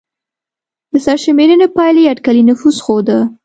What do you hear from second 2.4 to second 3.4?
نفوس ښوده.